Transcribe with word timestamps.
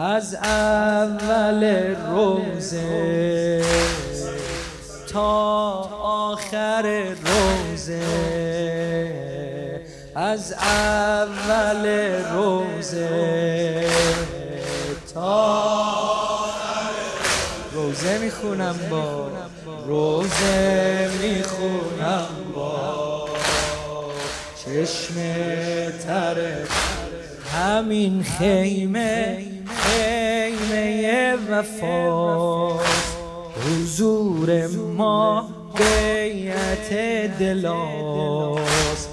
از 0.00 0.34
اول 0.34 1.64
روزه 2.10 3.62
تا 5.12 5.70
آخر 6.02 7.04
روزه. 7.24 8.00
از 10.14 10.52
اول 10.52 11.86
روزه 12.32 13.86
تا 15.14 15.64
روزه 17.72 18.18
می‌خونم 18.18 18.76
با 18.90 19.28
روزه 19.86 21.10
می‌خونم 21.22 22.26
با 22.54 23.28
چشم 24.64 25.14
تره 26.06 26.66
همین 27.54 28.22
خیمه. 28.22 29.57
وفا. 31.50 32.72
حضور 33.66 34.66
ما 34.96 35.44
بیعت 35.74 36.90
دلاست. 37.38 39.08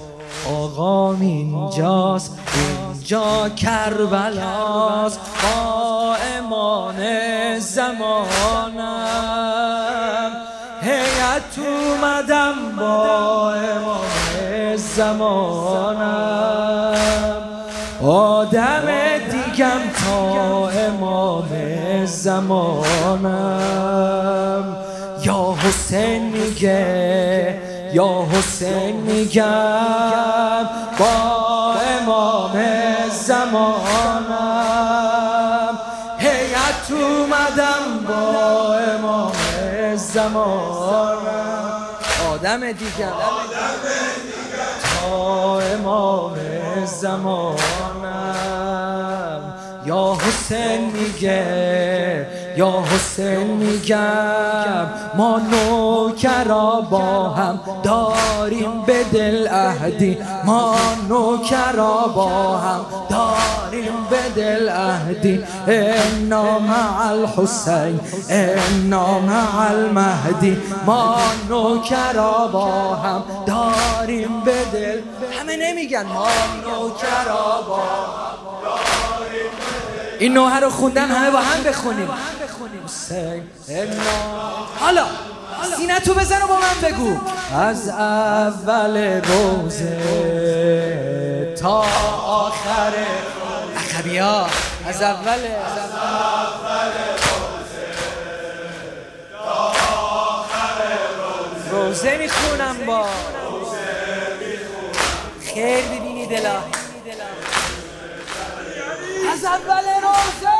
آقا 0.50 1.14
اینجاست 1.14 2.38
اینجا 2.54 3.48
کربلاست. 3.48 5.20
با 5.42 6.16
امان 6.38 7.00
زمانم. 7.58 8.26
هیت 10.82 11.58
اومدم 11.58 12.54
با 12.78 13.52
امان 13.54 14.76
زمانم. 14.76 16.46
آدم 18.02 18.86
دیگم 19.30 19.80
زمانم. 22.06 23.66
یا 25.24 25.54
حسین 25.62 26.22
میگه 26.22 27.60
یا 27.92 28.26
حسین 28.32 28.96
میگم 28.96 30.68
با 30.98 31.74
امام 31.74 32.52
زمانم. 33.26 33.76
هیت 36.18 36.90
اومدم 36.90 38.04
با 38.08 38.74
امام 38.74 39.32
زمانم. 39.96 41.16
آدم 42.32 42.72
دیگم 42.72 43.12
تا 45.02 45.60
امام 45.60 46.36
زمانم. 46.84 47.56
یا 49.86 50.16
حسین 50.20 50.92
میگه 50.92 51.85
یا 52.56 52.82
حسین 52.82 53.46
میگم 53.46 54.86
ما 55.14 55.38
نوکرا 55.38 56.80
با 56.90 57.28
هم 57.28 57.60
داریم 57.82 58.82
به 58.86 59.04
دل 59.04 59.48
اهدی 59.50 60.18
ما 60.44 60.76
نوکرا 61.08 62.08
با 62.14 62.56
هم 62.56 62.80
داریم 63.10 63.92
به 64.10 64.42
دل 64.42 64.68
اهدی 64.68 65.44
انا 65.66 66.58
مع 66.58 67.06
الحسین 67.06 68.00
انا 68.30 69.18
مع 69.18 69.70
المهدی. 69.70 70.56
ما 70.86 71.16
نوکرا 71.48 72.48
با 72.52 72.94
هم 72.94 73.24
داریم 73.46 74.40
به 74.44 74.64
دل. 74.72 75.00
همه 75.40 75.56
نمیگن 75.56 76.02
ما 76.02 76.26
نوکرا 76.64 77.62
با 77.68 77.78
این 80.18 80.32
نوحه 80.34 80.60
رو 80.60 80.70
خوندن 80.70 81.08
همه 81.08 81.30
با 81.30 81.38
هم 81.38 81.62
بخونیم. 81.62 82.08
حالا 84.80 85.06
سینه 85.76 86.00
تو 86.00 86.14
بزن 86.14 86.42
و 86.42 86.46
با 86.46 86.54
من 86.54 86.88
بگو. 86.88 87.18
از 87.54 87.88
اول 87.88 89.22
روزه 89.22 89.96
تا 91.60 91.84
آخر 92.26 92.92
عقبی 93.76 94.18
ها 94.18 94.46
از 94.86 95.02
اول 95.02 95.38
روزه 101.70 102.18
می‌خونم 102.18 102.86
با 102.86 103.06
خیر 105.54 105.84
ببینی 105.84 106.26
دلا 106.26 106.56
از 109.36 109.44
اول 109.44 109.86
روزه. 110.02 110.56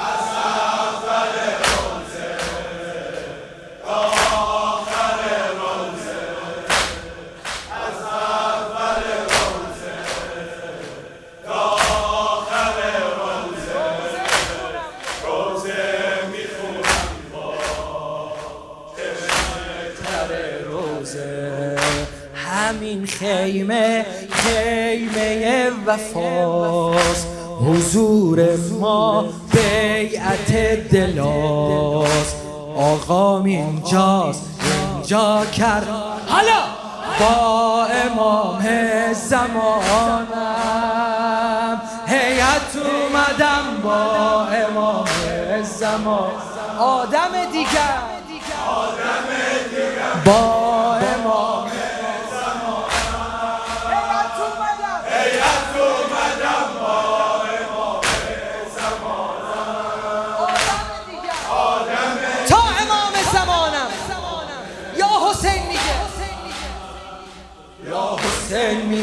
از 0.00 0.26
اول 0.44 1.34
روزه 1.62 2.30
تا 3.84 3.98
آخر 4.36 5.20
روزه 5.60 6.20
از 7.70 7.98
اول 8.02 9.02
روزه 9.22 9.98
تا 11.46 11.60
آخر 12.20 12.78
روزه 13.20 13.80
روزه 15.24 15.82
می‌خونم 16.32 17.12
با 17.32 17.54
تر 20.04 20.30
روزه 20.64 21.76
همین 22.34 23.06
خیمه 23.06 24.06
خیمه 24.30 25.70
وفاست. 25.86 27.39
حضور 27.66 28.56
ما 28.80 29.24
بیعت 29.52 30.52
دلاست. 30.92 32.36
آقا 32.76 33.44
اینجاست 33.44 34.42
اینجا 34.94 35.46
کرد 35.46 35.88
حالا 36.28 36.62
با 37.20 37.86
امام 37.86 38.66
زمانم 39.12 40.26
هیت 42.06 42.76
اومدم 42.76 43.82
با 43.82 44.46
امام 44.46 45.04
زمان. 45.62 46.30
آدم 46.78 47.50
دیگر. 47.52 47.98
آدم 48.68 49.26
دیگر. 49.68 50.24
با 50.24 50.59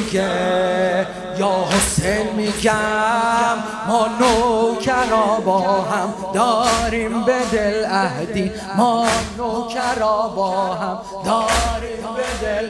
میگه 0.07 1.07
یا 1.39 1.65
حسین 1.71 2.35
میگم 2.35 3.57
ما 3.87 4.07
نوکرا 4.19 5.39
با 5.45 5.59
هم 5.81 6.13
داریم 6.33 7.23
به 7.23 7.39
دل 7.51 7.85
اهدی 7.85 8.51
ما 8.77 9.07
نوکرا 9.37 10.27
با 10.35 10.73
هم 10.73 10.97
داریم 11.25 12.03
به 12.15 12.47
دل 12.47 12.69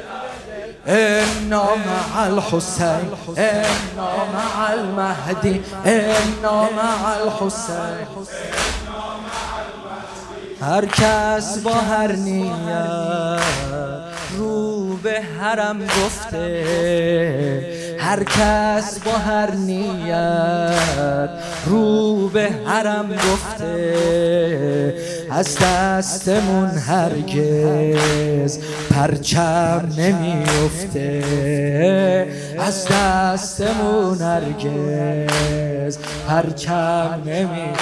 انا 0.87 1.63
مع 1.75 2.21
الحسین 2.23 3.11
انا 3.37 4.25
مع 4.33 4.69
المهدی 4.71 5.63
انا 5.85 6.61
مع 6.61 7.07
الحسین. 7.21 8.07
هر 10.61 10.85
کس 10.85 11.57
با 11.57 11.73
هر 11.73 12.11
نیت 12.11 13.41
رو 14.37 14.76
به 15.07 15.21
حرم 15.21 15.79
گفته 15.79 16.63
هر 17.99 18.23
کس 18.23 18.99
با 18.99 19.11
هر 19.11 19.51
نیت 19.51 21.29
رو 21.65 22.29
به 22.29 22.49
حرم 22.65 23.09
گفته 23.13 23.73
از 25.31 25.57
دستمون 25.57 26.69
هرگز 26.69 28.59
پرچم 28.91 29.89
نمیفته 29.97 31.23
از 32.59 32.87
دستمون 32.87 34.21
هرگز 34.21 35.97
پرچم 36.27 37.21
نمی 37.25 37.73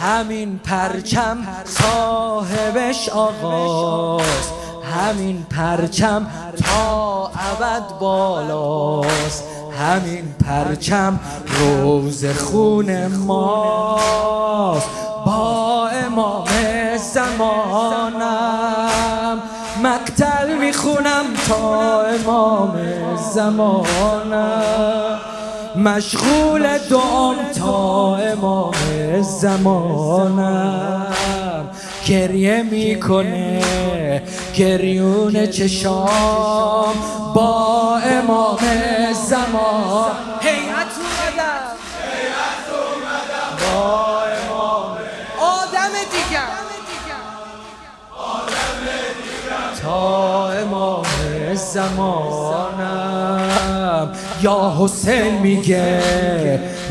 همین 0.00 0.58
پرچم 0.64 1.38
صاحبش 1.64 3.08
آقاست. 3.08 4.57
همین 4.96 5.46
پرچم 5.50 6.26
تا 6.64 7.26
ابد 7.26 7.98
بالاست. 8.00 9.44
همین 9.80 10.34
پرچم 10.46 11.20
روز 11.46 12.24
خون 12.26 13.06
ماست. 13.06 14.88
با 15.26 15.88
امام 15.88 16.44
زمانم 17.14 18.58
مقتل 19.82 20.54
می‌خونم 20.58 21.24
تا 21.48 22.02
امام 22.02 22.78
زمانم. 23.34 25.18
مشغول 25.76 26.78
دعام 26.90 27.36
تا 27.58 28.16
امام 28.16 28.72
زمانم. 29.22 31.06
گریه 32.08 32.62
می‌کنه. 32.62 33.62
گریون 34.54 35.46
چشام 35.46 36.94
با 37.34 37.98
امام 37.98 38.58
زمان. 39.12 40.10
هیئت 40.40 40.94
اومدم. 40.98 41.76
با 43.60 44.22
امام 44.22 44.98
آدم 45.40 45.94
دیگر. 46.12 46.58
تا 49.82 50.50
امام 50.50 51.06
زمانم 51.54 52.97
یا 54.42 54.76
حسین 54.78 55.38
میگه 55.42 56.00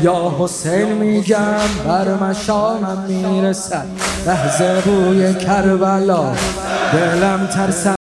یا 0.02 0.34
حسین 0.38 0.92
میگم 0.92 1.68
بر 1.86 2.14
مشامم 2.14 3.04
می‌رسد 3.08 3.86
لحظه 4.26 4.80
بوی 4.80 5.34
کربلا 5.34 6.32
دلم 6.92 7.46
ترسم. 7.46 7.94